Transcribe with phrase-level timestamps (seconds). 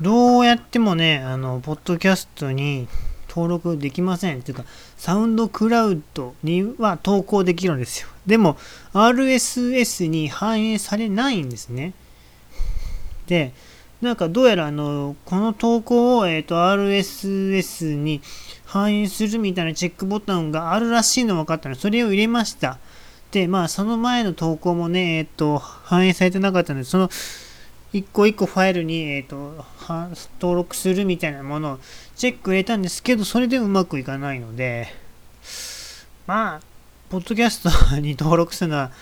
[0.00, 2.86] どうやってもね、あの、ポッドキャストに
[3.28, 4.38] 登録できません。
[4.38, 4.64] っていうか、
[4.96, 8.08] サウンドクラウドには投稿できるんですよ。
[8.26, 8.56] でも、
[8.92, 11.94] RSS に反映されないんですね。
[13.26, 13.52] で、
[14.00, 18.20] なんかどうやらあの、この投稿を、えーと、RSS に
[18.64, 22.78] 反映するみたいなチェックボタンがあるらしいの分かったので、それを入れました。
[23.32, 27.10] で、まあ、その前の投稿もね、えっ、ー、と、反映されてなかったので、その、
[27.92, 29.64] 一個一個ファイルに、えーと、
[30.40, 31.78] 登録するみたいなものを
[32.16, 34.88] チェック入れたんですけど、それでうまくいかないので、
[36.26, 36.60] まあ、
[37.08, 38.92] ポッドキャストに登録するのは、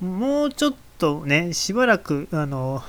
[0.00, 2.82] もうちょっとね、しばらく、あの、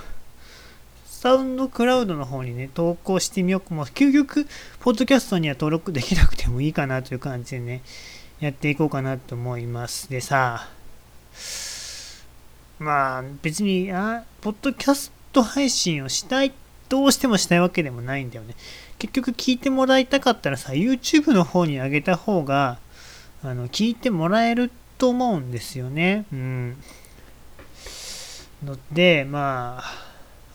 [1.06, 3.74] サウンドクラウドの方にね、投稿してみよう。
[3.74, 4.48] もう、究極、
[4.80, 7.82] ポッドキャストには登録できなくてもいいかなという感じでね、
[8.40, 10.10] やっていこうかなと思います。
[10.10, 10.70] でさ、
[12.80, 16.52] まあ、別に、あ、ポッドキャスト配信をしたい、
[16.90, 18.56] どうしてもしたいわけでもないんだよね。
[19.00, 22.78] 結局聞いてもらいたかったらさ、YouTube の方に上げた方が、
[23.44, 26.26] あの、聞いてもらえると思うんですよね。
[26.32, 26.78] うん。
[28.64, 29.82] ので、ま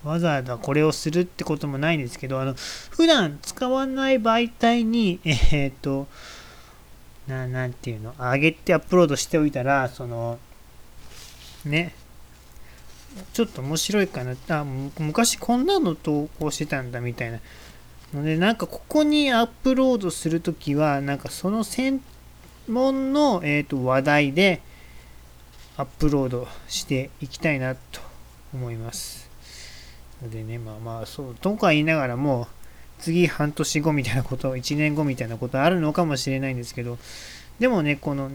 [0.05, 2.55] あ、わざわざこれをするってこともないんですけど、あの、
[2.91, 6.07] 普段使わない媒体に、えー、っと、
[7.27, 10.39] な、なんていうの、上げてアップロードしておいたら、その、
[11.65, 11.95] ね、
[13.33, 14.35] ちょっと面白いかな。
[14.49, 14.65] あ、
[14.99, 17.41] 昔こんなの投稿してたんだみたいな。
[18.15, 22.01] ので、なんかここにアップロードするときは、なんかその専
[22.69, 24.61] 門の、えーと、話題で
[25.77, 28.01] アップロードしていきたいなと
[28.55, 29.29] 思います。
[30.23, 32.49] のでね、まあまあ、そう、とか言いながらも、
[32.99, 36.99] 次半年後みたいなこと、1年後みたいなことあるのかもしれないんですけど、
[37.59, 38.31] でもね、この、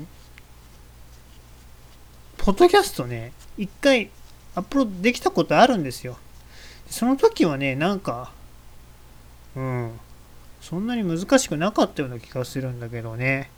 [2.38, 4.10] ポッドキャストね、一回
[4.56, 6.18] アップロードできたことあるんですよ。
[6.90, 8.32] その時はね、なんか、
[9.56, 9.92] うん、
[10.60, 13.50] そんなに難しくなかったような気がするんだけどね。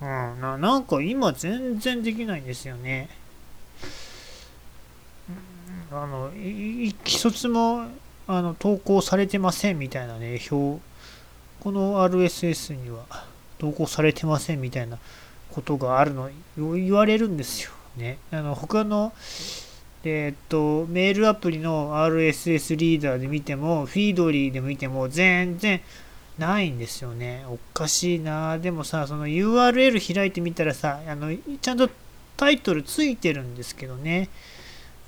[0.00, 0.06] うん、
[0.40, 3.08] ななんか今全然できないんですよね。
[5.90, 7.86] あの、一気卒も
[8.28, 10.80] あの投稿されてませんみたいなね、表、
[11.60, 13.04] この RSS には
[13.58, 14.98] 投稿されてませんみたいな
[15.50, 17.70] ことがあるの、言われるんですよ。
[17.96, 18.18] ね。
[18.30, 19.12] あの、他の、
[20.04, 25.80] え、っと、メールアプリの RSS リーダーで見ても、フィードリーで見ても、全然
[26.38, 27.44] ないんですよね。
[27.48, 28.58] おかしいな。
[28.58, 31.88] でもさ、その URL 開いてみたらさ、あの、ちゃんと
[32.36, 34.28] タイトルついてるんですけどね。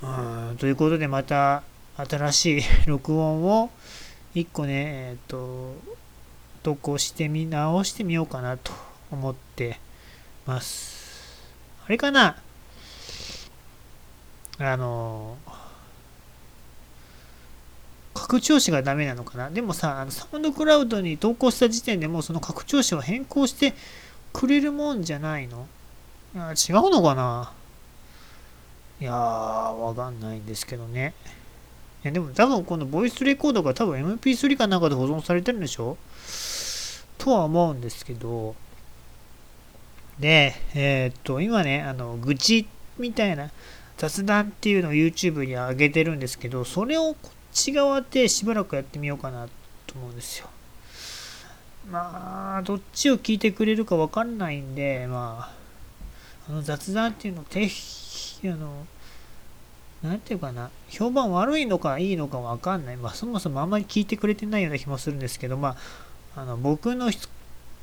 [0.01, 1.63] うん、ということでまた
[1.97, 3.69] 新しい 録音を
[4.33, 4.73] 1個ね、
[5.11, 5.75] えっ、と、
[6.63, 8.71] 投稿してみ、直してみようかなと
[9.11, 9.79] 思って
[10.45, 11.47] ます。
[11.85, 12.37] あれかな？
[14.59, 15.37] あの、
[18.13, 19.49] 拡張子がダメなのかな？
[19.49, 23.73] でもさ、あのサウンドクラウドに投稿した時点でもうその拡張子を変更して
[24.33, 25.67] くれるもんじゃないの？
[26.35, 27.53] いや違うのかな？
[28.99, 31.13] いやー、わかんないんですけどね。
[32.03, 35.97] いや、でも多分このボイスレコードが多分 MP3 かなんかで保存されてるんでしょ？
[37.17, 38.55] とは思うんですけど。
[40.19, 43.49] で、えー、っと、今ね、あの、愚痴みたいな
[43.99, 49.47] 雑談っていうのを YouTube に上げてるんですけど、それをこっち側でしばらくやってみようかな
[49.85, 50.47] と思うんですよ。
[51.91, 55.51] まあ、どっちを聞いてくれるかわかんないんで、ま
[56.47, 57.69] あ、あの雑談っていうのて
[58.45, 58.85] あの、
[60.01, 62.97] なんていうかな、評判悪いのかいいのかわかんない。
[62.97, 65.75] まあ、そもそもあんまり聞いてくれてないような気もするんですけど、ま
[66.35, 67.11] あ、あの僕の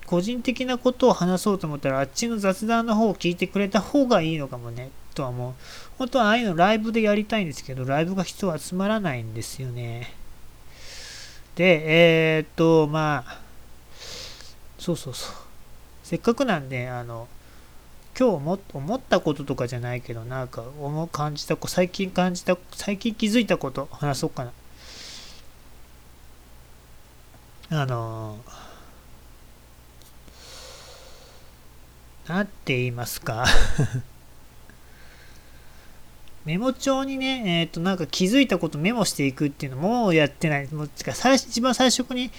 [0.06, 5.54] 個人的なことを話そうと思ったら、あっちの雑談の方を聞いてくれた方がいいのかもね、とは思う。
[5.98, 10.12] 本当はああいうのライブでやりたいんですけど、ライブが人集まらないんですよね。
[11.56, 13.40] で、えー、っと、まあ、
[14.78, 15.34] そうそうそう。
[16.04, 17.26] せっかくなんで、あの、
[18.18, 24.52] 今日も思ったこととかじゃないけど、なんか思う感じたこ、最近感じた、最近気づいたこと話そうかな。
[27.68, 28.38] あの
[32.28, 33.44] なんて言いますか
[36.46, 40.72] メモ帳にね、えっ、ー、と、なんか気づいたことメモしていくっていうのもやってない。
[40.72, 42.30] もう最一番最初に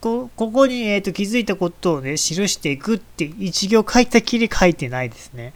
[0.00, 5.54] こ、ここに、えーと、気づいたことをね、記していくって一行書いたきり書いてないですね。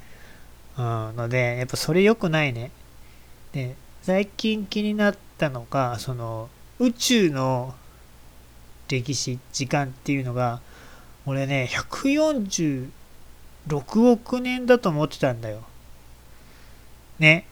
[0.78, 2.70] うん、ので、やっぱそれ良くないね。
[3.52, 6.48] で、最近気になったのが、その、
[6.78, 7.74] 宇宙の
[8.88, 10.60] 歴史、時間っていうのが、
[11.26, 12.90] 俺ね、146
[14.12, 15.64] 億年だと思ってたんだよ。
[17.18, 17.44] ね。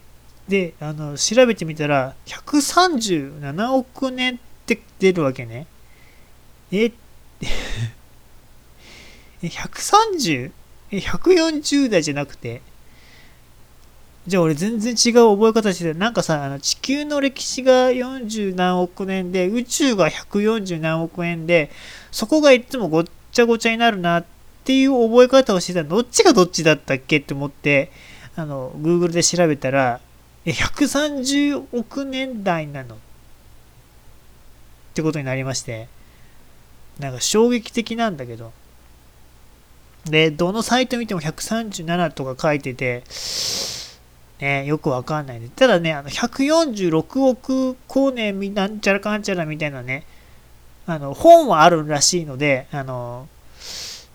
[0.47, 5.67] で、あの、調べてみたら、137億年って出るわけね。
[6.71, 6.91] え
[9.43, 10.51] え、130?
[10.91, 12.61] 140代じゃなくて、
[14.25, 15.93] じゃあ俺全然違う覚え方して。
[15.93, 21.71] なんかさ、あの地球の歴史が40何億年で、宇宙が140何億円で、
[22.11, 24.25] そこがいつもごっちゃごちゃになるなっ
[24.65, 25.83] ていう覚え方をしてた。
[25.83, 27.91] どっちがどっちだったっけって思って、
[28.35, 30.01] あの、Google で調べたら、
[30.53, 32.95] 130億年代なの？
[32.95, 32.97] っ
[34.93, 35.87] てことになりまして、
[36.99, 38.51] なんか衝撃的なんだけど、
[40.05, 43.03] で、どのサイト見ても137とか書いてて、
[44.39, 45.49] ね、よくわかんないで。
[45.49, 50.05] ただね、あの、146億光年みなんちゃらかんちゃらみたいなね、
[50.85, 53.27] あの、本はあるらしいので、あの、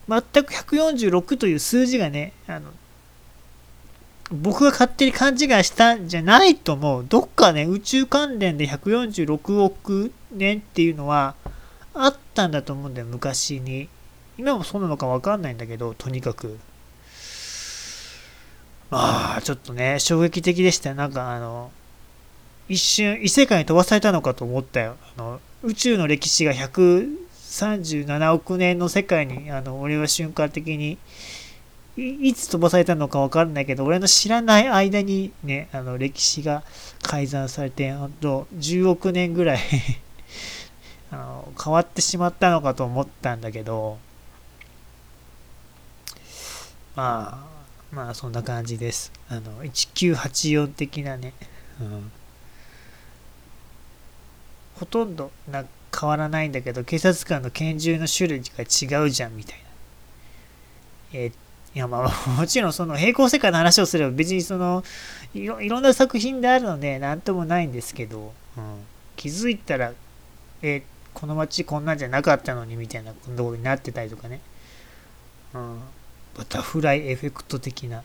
[0.09, 2.71] 全く146という数字がね、あの、
[4.33, 7.07] 僕が勝手に勘違いしたんじゃないと思う。
[7.09, 11.35] どっかね、宇宙関連で146億年っていうのは
[11.95, 13.89] あったんだと思うんだよ、昔に。
[14.39, 16.59] 今もそうなのかわかんないんだけど、とにかく。
[18.91, 20.95] まあ、ちょっとね、衝撃的でしたよ。
[20.95, 21.71] なんかあの、
[22.69, 24.97] 一瞬異世界に飛ばされたのかと思ったよ。
[25.17, 30.99] あの宇宙の歴史が137億年の世界に、あの、俺は瞬間的に
[31.97, 36.63] いつ飛ばされたのか分かんないけど、俺の知らない間にね、あの歴史が
[37.03, 39.59] 改ざんされて、ほんと10億年ぐらい
[41.13, 43.99] あの変わってしまったのかと思ったんだけど、
[46.97, 47.47] ま
[47.93, 49.13] あ、まあそんな感じです。
[49.29, 51.35] あの、1984的なね、
[51.79, 52.13] うん、
[54.77, 59.63] ほとんどな変わらないんだけど、警察官の拳銃の種類が違うじゃんみたいな。
[61.15, 61.33] えー、
[61.75, 64.85] いやまあもちろんその平行世界の話をすれば別にその
[65.35, 68.85] いろんな作品であるので何ともないんですけど、うん、
[69.17, 69.93] 気づいたら
[70.61, 70.83] え
[71.15, 74.41] この街こんなんじゃなかったのにみたいなことになってたりとかね、
[75.55, 75.81] うん、
[76.37, 78.03] バタフライエフェクト的な。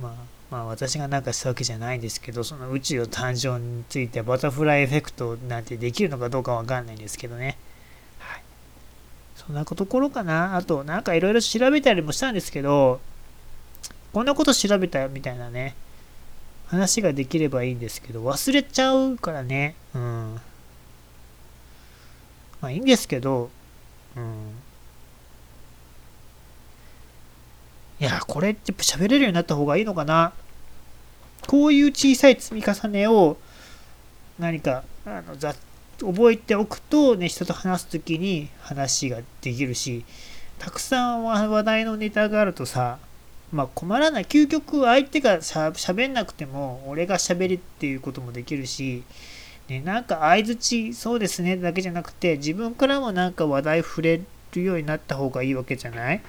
[0.00, 0.14] まあ
[0.50, 7.56] まあ私がなんかしたわけじゃないんですけどその宇宙の誕生についてバタフライエフェクトなんてできるのかどうかわかんないんですけどね。
[9.50, 10.54] そんなところかな？
[10.54, 13.00] あと、なんかいろいろ調べたりもしたんですけど、
[14.12, 15.74] こんなこと調べたみたいなね、
[16.68, 19.74] 話ができればいいんですけど、忘れちゃうからね。
[19.92, 20.40] うん。
[22.60, 23.50] まあいいんですけど、
[24.16, 24.52] うん。
[27.98, 30.32] いや、これって喋れるようになった方がいいのかな？
[31.48, 33.36] こういう小さい積み重ねを
[34.38, 35.58] 何かあの雑
[36.00, 40.04] 覚えておくと、ね、人と話す時に話ができるし、
[40.58, 42.98] たくさん話題のネタがあるとさ、
[43.52, 44.24] まあ困らない。
[44.24, 49.02] 究極相手がしゃべんなくても、俺がしゃべりっていうこともできるし、
[49.68, 54.20] ね、なんか相づち、そうですね、だけじゃなくて、自分からもなんか話題触れ
[54.52, 56.20] るようになった方がいいわけじゃない？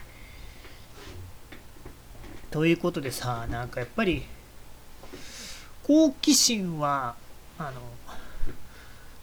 [2.51, 4.23] ということでさ、なんかやっぱり、
[5.83, 7.15] 好奇心は、
[7.57, 7.81] あの、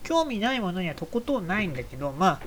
[0.02, 2.40] 興味ないものにはとことんないんだけど、まあ、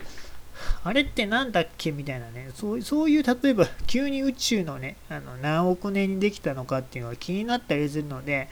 [0.83, 2.49] あれって何だっけみたいなね。
[2.55, 8.47] そうそういう例えば急に宇宙のねあの何億年にできたのかっていうのが気になったりするので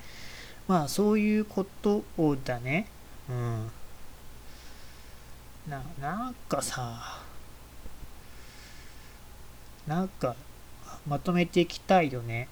[0.67, 2.87] まあそういうことをだね。
[3.29, 3.71] うん。
[5.69, 7.19] ななんかさ
[9.87, 10.35] なんか
[11.07, 12.47] まとめていきたいよね。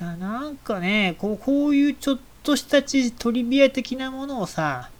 [0.00, 4.90] ななんかねこうこういうちょっとしたトリビア的なものをさ、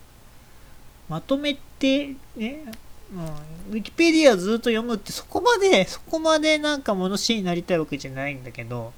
[1.09, 2.65] まとめて、ね、
[3.13, 8.93] うん、ウィキペディアをずっと読むってそこまで、そこまでなんか物知りになりたいわけじゃないんだけど、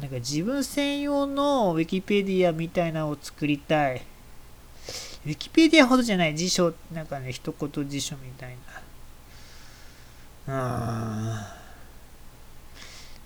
[0.00, 4.02] なんか自分専用のウィキペディアみたいなのを作りたい。
[5.26, 8.56] ウィキペディアほどじゃない辞書、なんかね、一言辞書みたい
[10.46, 10.60] な。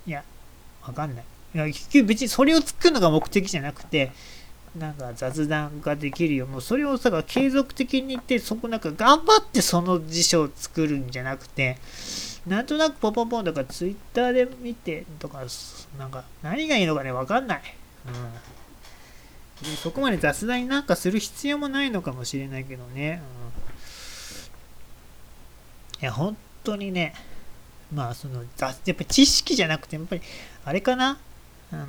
[0.05, 0.09] うん。
[0.09, 0.23] いや、
[0.81, 1.25] わかんない。
[1.53, 4.11] 結局別にそれを作るのが目的じゃなくて
[4.77, 6.47] なんか雑談ができるよ。
[6.47, 11.77] もうそれをさ継続的に言ってそこなんか頑張ってその辞書を作るんじゃなくて
[12.47, 15.43] なんとなくポポポンとかツイッターで見てとか
[15.99, 17.61] なんか何がいいのかねわかんない、
[18.07, 18.13] うん、
[19.69, 23.21] でそこまで雑談になんかする必要もないのかもしれないけどね、
[25.99, 27.13] うん、いや本当にね
[27.93, 30.21] まあそのやっぱり知識じゃなくてやっぱり
[30.65, 31.19] あれかな？
[31.73, 31.87] あのー、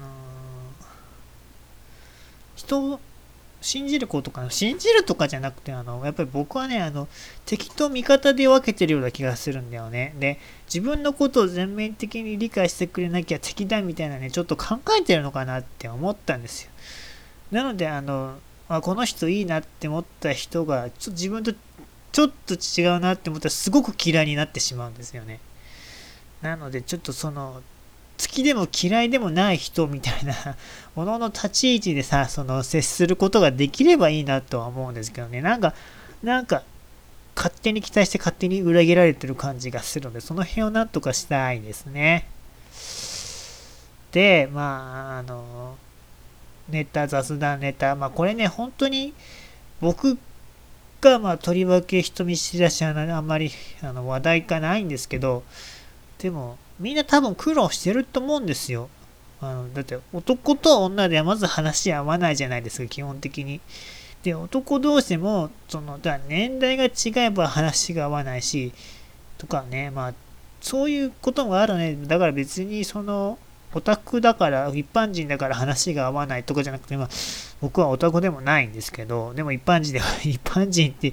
[2.56, 3.00] 人を
[3.60, 7.08] 信じることかな信じるとかじゃなくて、あの、やっぱり僕はね、あの、
[7.46, 10.14] 敵と味方で分けてるような気がするんだよね。
[10.18, 16.70] で、自分のことを全面的に理解してくれなきゃ敵だみたいなね、ちょっと考えてるのかなって思ったんですよ。
[17.52, 18.38] なので、あの、
[18.68, 21.52] あこの人いいなって思った人がちょ自分と
[22.12, 25.40] ちょっと違うなって思ったらすごく嫌いになってしまうんですよね。
[26.42, 27.62] なのでちょっとその
[28.20, 30.34] 好きでも嫌いでもない人みたいな
[30.94, 35.74] ものの立ち位置でさその接することができればいいなとは思うんですけどねなんか
[36.22, 36.62] なんか
[37.36, 42.28] 勝手に期待して勝手に裏切られてる感じがするのでその辺をなんとかしたいですね。
[44.12, 45.76] でまああの
[46.68, 47.94] ネタ、雑談ネタ。
[47.94, 49.12] まあこれね、本当に
[49.80, 50.18] 僕
[51.00, 53.50] がまあとりわけ人見知りだし、あんまり
[53.82, 55.42] あの話題がないんですけど、
[56.18, 58.88] でもみんな多分苦労してると思うんですよ。
[59.40, 63.60] あのだって男と女ではまず話合わないじゃないですか、基本的に。
[64.24, 68.72] で、男同士でも、その、だ年代が違えば話が合わないし、
[69.36, 70.14] とかね、まあ、
[70.62, 71.94] そういうこともあるね。
[72.06, 73.38] だから別にその、
[73.74, 77.08] オタクだから、一般人だから話が合わないとかじゃなくて、まあ、
[77.60, 81.12] 僕はオタクでもないんですけど、でも一般人では、一般人って、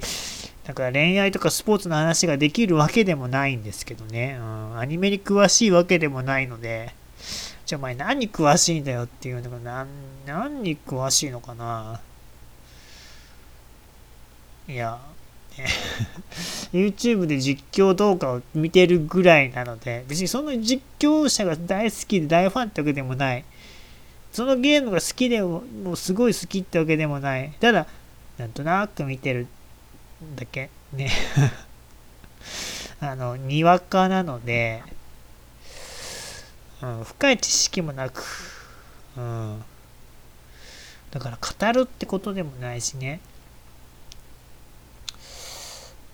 [0.64, 6.94] だから恋愛とかスポーツの話ができるわけでもないんですけどね、うん、アニメに詳しいわけでもないので、
[7.66, 9.88] じゃあお前何に詳しいんだよっていうのが何、
[10.26, 12.00] 何に詳しいのかな。
[14.68, 15.00] いや、
[16.72, 23.44] YouTube で実況動画を見てるぐらいなので、別にその実況者が大好きで大ファンってわけでもない。
[24.32, 27.52] そのゲームが好きでも、もうすごい好きってわけでもない。
[27.60, 27.86] ただ、
[28.38, 29.46] なんとなく見てる。
[30.36, 30.70] だっけ。
[30.92, 31.10] ね。
[33.00, 34.82] あの、にわかなので、
[36.82, 38.24] うん、深い知識もなく、
[39.16, 39.64] うん。
[41.10, 43.20] だから語るってことでもないしね。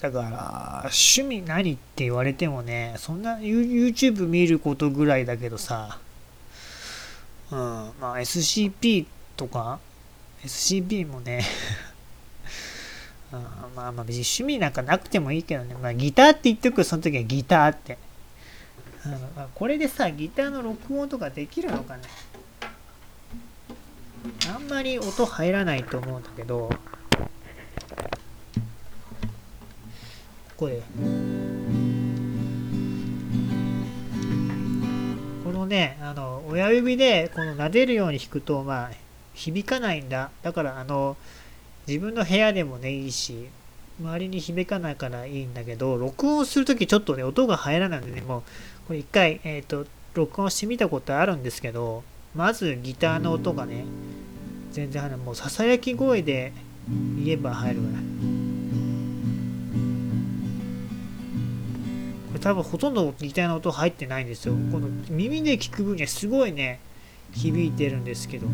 [0.01, 5.99] だから、趣味何って言われてもね、そんな YouTube 見ることぐらいだけどさ、
[7.51, 9.81] うん、まあ SCP とか、
[10.45, 11.43] SCP もね
[13.33, 13.41] うん、
[13.75, 17.99] まあまあ別に趣味なんかなくてもいいけどね、まあギターって言ってくその時はギターって。
[19.37, 22.03] あこれでさ、ギターの録音とかできるのかね。
[24.53, 26.71] あんまり音入らないと思うんだけど、
[30.59, 30.83] こで。
[35.45, 38.91] このねあの親指でこの撫でるように弾くとまあ
[39.35, 40.31] 響かないんだ。
[40.43, 41.17] だからあの
[41.89, 43.49] 自分の部屋でもねいいし
[43.99, 48.43] 周りに響かないからいいんだけど録音するときちょっとね音が入らないのでねもう
[48.87, 52.05] これ一回えっ、ー、と録音してみたことあるんですけど
[52.35, 53.87] まずギターの音がね
[54.71, 56.53] 全然入らないもうささやき声で
[57.25, 58.03] 言えば入るぐらい
[62.41, 64.55] 多分ほとんどギターの音入ってないんですよ。
[64.71, 66.79] この耳で聞く分にはすごいね、
[67.33, 68.47] 響いてるんですけど。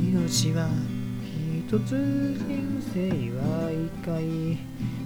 [0.00, 0.68] 命は
[1.74, 1.90] 一つ
[2.46, 4.56] 人生は一回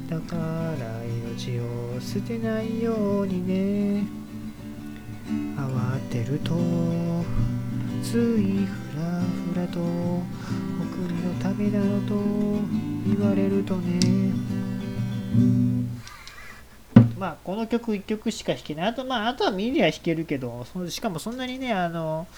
[0.07, 0.37] だか
[0.79, 4.05] ら命を捨てないようにね
[5.57, 6.53] 慌てると
[8.03, 9.23] ついふら
[9.55, 12.15] ふらと僕のためなのと
[13.07, 13.99] 言われるとね
[17.17, 18.89] まあ、この曲1曲しか弾けない。
[18.91, 22.29] あと、まあ、あとはミリア弾けるけど、そしかもそんなにね、あの、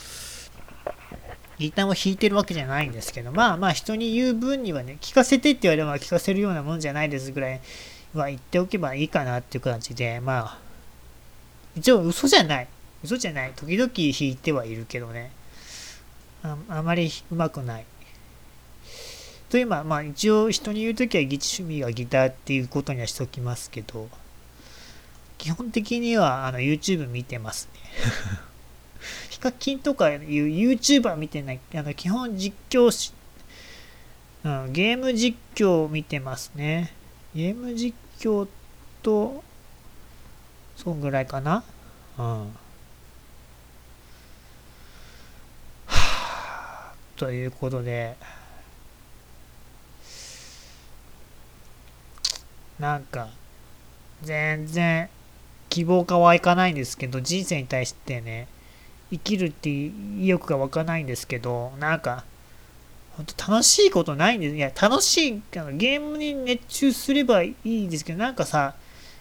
[1.60, 7.60] ギターも弾いてるわけじゃないんですけど、まあまあ、人に言う分にはね、聞かせてって言われれば聞かせるようなもんじゃないですぐらい
[8.14, 10.58] は言っておけばいいかなっていう感じで、まあ、
[11.76, 12.68] 一応嘘じゃない。
[13.04, 13.52] 嘘じゃない。
[13.54, 15.32] 時々弾いてはいるけどね。
[16.42, 17.84] ああまりうまくない。
[19.50, 24.08] というまあ、一応人に言うときは趣味がギターっていうことにはしておきますけど、
[25.36, 27.80] 基本的にはあの YouTube 見てますね。
[29.40, 33.12] カキンとかいう YouTuber 見てない、あの基本実況し、
[34.44, 36.92] うん、ゲーム実況を見てますね。
[37.34, 38.46] ゲーム実況
[39.02, 39.42] と、
[40.76, 41.64] そんぐらいかな。
[42.18, 42.52] うん。
[47.16, 48.16] ということで、
[52.78, 53.28] なんか、
[54.22, 55.08] 全然
[55.68, 58.48] 希望が湧かないんですけど、人生に対してね、
[59.10, 59.88] 生きるってい
[60.18, 62.24] う意欲が湧かないんですけど、なんか、
[63.16, 64.56] 本当楽しいことないんです。
[64.56, 68.74] いや、楽しい、あのゲームに熱中すればいいんですけど、なんかさ、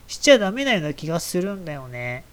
[0.07, 2.23] しちゃダメなような気がするんだよね。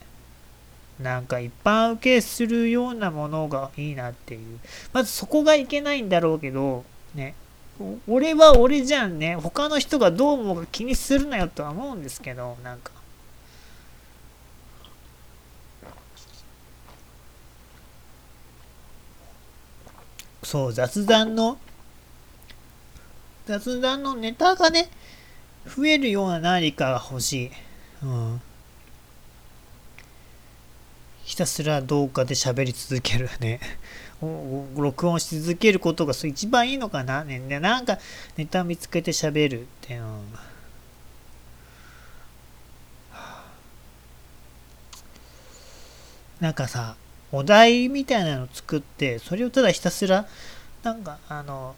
[1.01, 4.59] なんか一般受けするようなものがいいなっていう。
[4.93, 6.85] まずそこがいけないんだろうけど、
[7.15, 7.35] ね。
[8.09, 9.37] 俺は俺じゃんね。
[9.37, 12.93] 他の人がどう思うか気にするなよとは思うんですけど、なんか。
[20.47, 21.59] そう、雑談の
[23.47, 24.89] 雑談のネタがね、
[25.67, 27.51] 増えるような何かが欲しい。
[28.05, 28.41] うん。
[31.25, 33.59] ひたすら動画で喋り続けるね。
[34.77, 37.41] 録音し続けることが一番いいのかなね。
[37.59, 37.99] なんか
[38.37, 40.21] ネタ見つけて喋るってうの。
[46.39, 46.95] なんかさ、
[47.33, 50.27] お題みたいなのを作って、それをただひたすら、
[50.83, 51.75] なんかあの、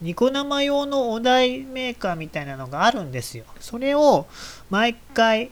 [0.00, 3.44] ニコ生用のお題メーカーみたいなのがあるんですよ。
[3.60, 4.26] それを
[4.70, 5.50] 毎回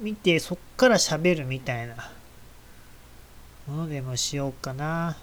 [0.00, 2.10] 見て、そっから喋るみたいな
[3.66, 5.16] ものでもしようかな。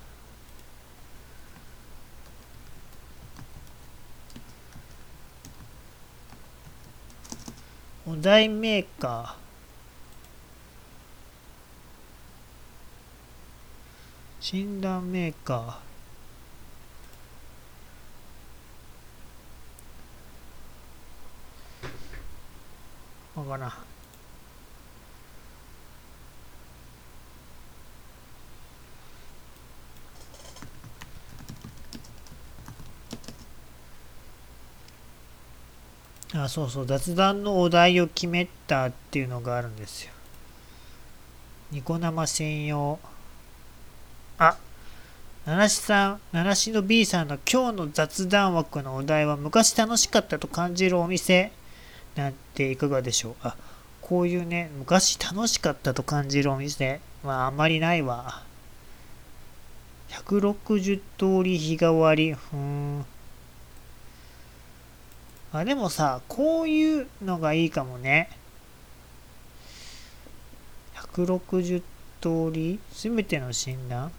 [8.07, 9.44] お題メーカー。
[14.47, 23.39] 診断メーカー。
[23.39, 23.73] わからん。
[36.43, 40.11] あそうそう雑談のお題を決めたっていうのがあるんですよ
[41.71, 42.99] ニコ生専用
[44.37, 44.57] あ
[45.45, 51.51] 七しさん七しの B さんの今日の雑談枠のお題は昔楽しかったと感じるお店。
[52.15, 53.35] なんていかがでしょう。
[53.43, 53.55] あ
[54.01, 56.99] こういうね昔楽しかったと感じるお店。
[57.23, 58.43] まああんまりないわ。
[60.09, 62.33] 160通り日替わり。
[62.33, 63.05] ふーん。
[65.51, 68.29] あ、でもさ、こういうのがいいかもね。
[70.95, 71.81] 160
[72.21, 72.79] 通り。
[72.91, 74.11] すべての診断。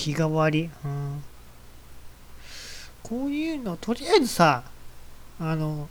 [0.00, 0.70] 気が悪い。
[0.82, 1.22] うん。
[3.02, 4.62] こういうの、とりあえずさ、
[5.38, 5.90] あの、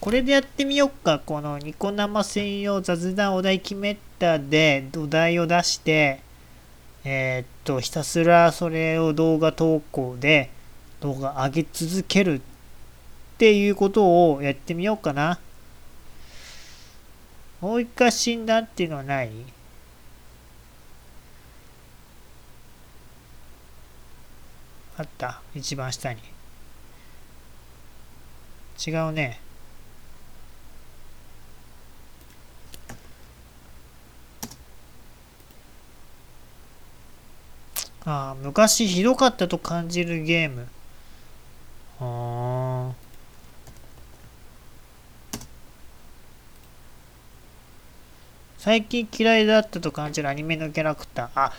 [0.00, 1.20] これでやってみよっか。
[1.24, 6.20] このニコ生専用雑談お題決めたでお題を出して、
[7.04, 10.50] えー、っと、ひたすらそれを動画投稿で
[10.98, 12.40] 動画上げ続けるっ
[13.38, 15.38] ていうことをやってみようかな。
[17.60, 19.30] もう一回死んだっていうのはない？
[25.02, 25.42] あった？
[25.52, 26.20] 一番下に。
[28.86, 29.40] 違うね。
[38.04, 40.68] ああ、昔ひどかったと感じるゲーム。
[42.00, 42.94] ああ。
[48.58, 51.28] 最近嫌いだったと感じるアニメのキャラクター。
[51.34, 51.52] あ、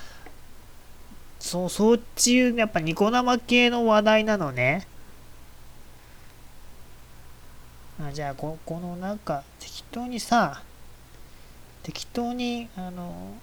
[1.43, 4.87] そう、そっち、やっぱニコ生系の話題なのね。
[8.01, 10.63] あじゃあこ、このなんか、適当にさ、
[11.83, 13.35] 適当に、あの、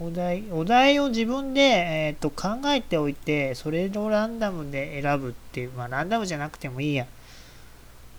[0.00, 7.06] お題、お題を自分で、えーと、考えておいて、それをランダムで選ぶっていう、まあランダムじゃなくてもいいや。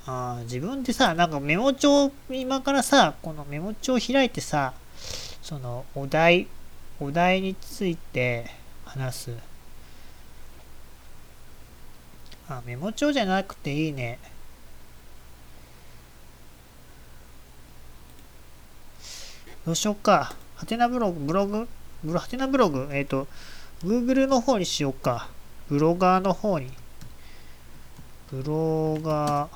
[0.08, 4.74] あ自分でさ、なんかメモ帳、今からさ、このメモ帳開いてさ、
[5.42, 6.48] そのお題、
[7.00, 8.46] お題について
[8.86, 9.32] 話す。
[12.48, 14.20] あ、メモ帳じゃなくていいね。
[19.66, 20.34] どうしようか。
[20.56, 21.68] ハテナブログ、ブログ、
[22.04, 23.28] ブロハテナブログ、えっ、ー、と、
[23.84, 25.30] Google の方にしようか。
[25.70, 26.72] ブロガーの方に。
[28.32, 29.50] ブロガー。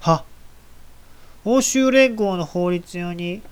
[0.00, 0.24] は
[1.44, 3.42] 欧州連合の法律用に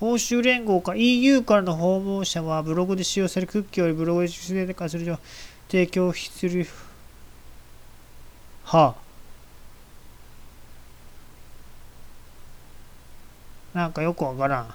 [0.00, 5.18] 欧州連合か EU からの訪問者はブログで使用されるクッキーよりブログで出演化するよ
[5.68, 6.66] 提供する
[8.64, 9.06] はあ
[13.76, 14.74] なんかよくわからん。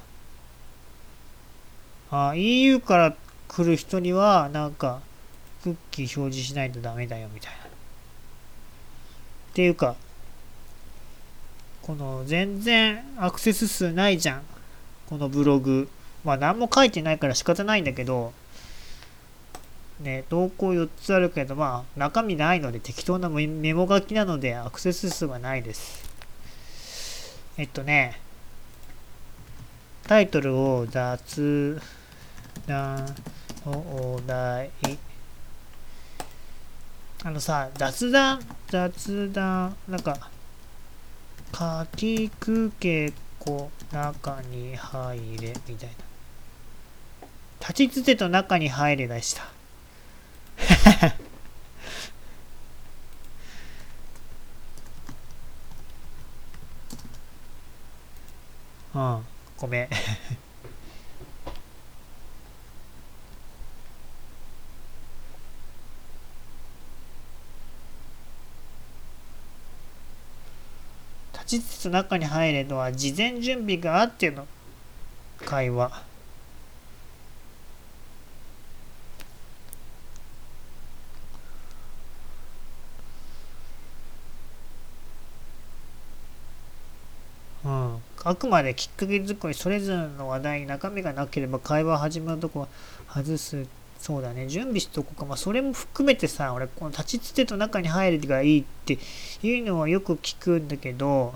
[2.12, 3.16] あ、EU から
[3.48, 5.02] 来る人には、なんか、
[5.64, 7.58] クッキー表示しないとダメだよ、みたいな。
[7.58, 7.62] っ
[9.56, 9.96] ていうか、
[11.82, 14.44] この全然アクセス数ないじゃん。
[15.08, 15.90] このブログ。
[16.24, 18.34] まあ何も書いてないから仕方ないんだけど、
[20.00, 26.10] ね、投稿4つあるけど、まあ中身ないので適当なメモ書きなのでアクセス数がないです。
[27.58, 28.20] えっとね、
[30.08, 31.82] タイトルを雑
[32.68, 33.06] 談
[33.66, 34.72] お題
[37.24, 40.32] あのさ、雑談、雑談、なんか、
[41.52, 45.96] かきくけこ中に入れ、みたいな。
[47.60, 49.44] 立ちつてと中に入れでした。
[58.94, 59.26] うん、
[59.58, 59.90] ごめん。
[71.52, 74.48] 立ちつつ中に入れのは事前準備があっての
[75.46, 76.10] 会話。
[88.24, 92.68] あくまできっかけ作り、それぞれの話題に中身がなければ会話始まるとこは
[93.10, 93.66] 外す。
[94.02, 94.48] そうだね。
[94.48, 95.26] 準備しとこうか。
[95.28, 98.98] まあ、それも含めてさ、俺、この立ちつてと中に入るがいいって
[99.44, 101.36] いうのはよく聞くんだけど、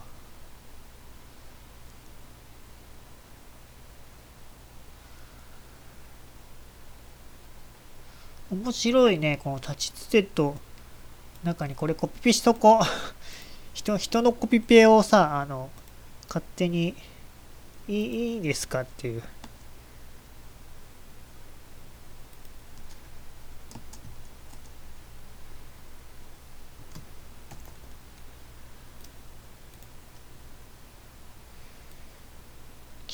[8.52, 9.40] 面白いね。
[9.44, 10.56] この立ちつてと
[11.44, 12.84] 中にこれコピペしとこう。
[13.76, 15.70] 人、人のコピペをさ、あの、
[16.28, 16.96] 勝手に
[17.88, 19.24] いいですかっていう。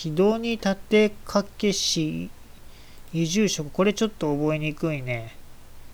[0.02, 2.32] 軌道に立てかけし
[3.14, 3.70] 移住職。
[3.70, 5.36] これちょっと覚えにくいね。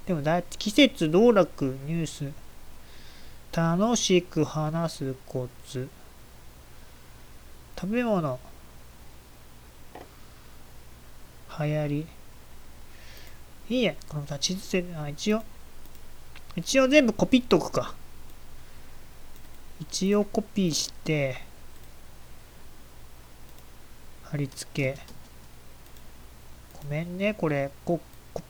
[0.05, 2.31] でもだ季節道楽ニュース。
[3.51, 5.89] 楽しく話すコツ。
[7.77, 8.39] 食べ物。
[11.59, 12.07] 流行り。
[13.67, 15.43] いいえこの立ちつてあ一応。
[16.55, 17.93] 一応全部コピっとくか。
[19.81, 21.46] 一応コピーして。
[24.29, 24.97] 貼り付け
[26.83, 27.99] ごめんねこれコ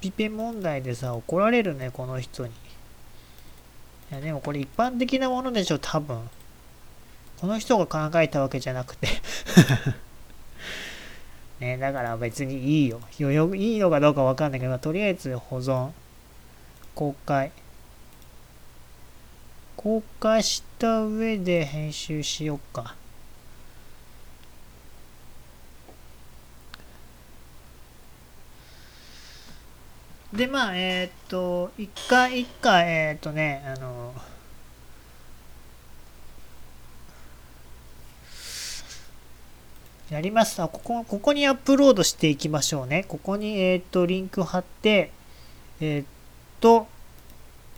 [0.01, 2.51] ピペ問題でさ怒られるねこの人に
[4.11, 6.19] いやでもこれ一般的なものでしょ多分
[7.39, 9.07] この人が考えたわけじゃなくて
[11.59, 13.01] ね、だから別にいいよ。
[13.17, 15.89] よいいのかどうかわかんないけど、とりあえず保存。
[16.93, 17.51] 公開。
[19.75, 22.95] 公開した上で編集しようか。
[30.37, 34.13] で、まあ、えっ、と、一回一回、えっ、とね、あの、
[40.11, 40.61] やります。
[40.61, 43.05] あ、ここ、ここにアップロードしていきましょうね。
[43.07, 45.09] ここに、えっ、ー、と、リンク貼って、
[45.81, 46.09] えっ、
[46.59, 46.87] と、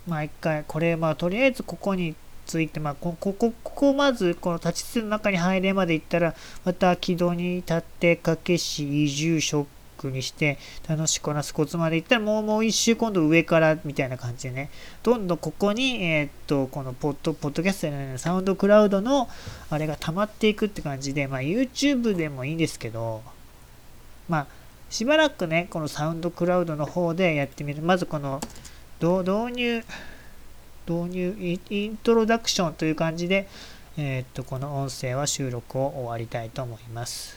[0.05, 2.13] まあ一回、これ、まあとりあえずここに
[2.45, 9.69] ついて、まあここ、ここ、まず、この立ちつの中に入れまで行ったら、また軌道に立ってかけし移住職
[9.99, 10.57] クにして
[10.87, 14.69] 楽しくこなすコツまでいったらもうもう一周今度上からみたいな感じでね
[15.03, 19.27] どんどんここにえー、っとこのポッドポッドキャストじゃないサウンドクラウドの
[19.69, 23.21] あれが溜まっていくって感じでまあ YouTube でもいいんですけど
[24.29, 24.47] まあ
[24.89, 28.39] しばらくねこのサウンドクラウドの方でやってみるまずこの
[29.01, 29.83] 導入
[30.87, 33.47] 導入イントロダクションという感じで
[33.97, 37.27] えー、っとこの音声は収録を終わりたいと思います。